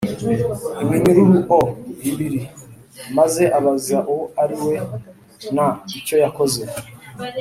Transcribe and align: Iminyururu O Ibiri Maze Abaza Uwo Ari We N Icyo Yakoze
Iminyururu 0.83 1.37
O 1.57 1.59
Ibiri 2.09 2.41
Maze 3.17 3.43
Abaza 3.57 3.97
Uwo 4.11 4.25
Ari 4.41 4.55
We 4.63 4.73
N 5.55 5.57
Icyo 5.99 6.15
Yakoze 6.23 6.61